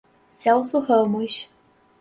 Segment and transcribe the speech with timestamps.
[0.31, 1.47] Celso Ramos